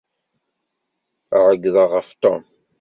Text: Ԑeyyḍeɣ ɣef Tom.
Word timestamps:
Ԑeyyḍeɣ 1.45 1.89
ɣef 1.93 2.09
Tom. 2.21 2.41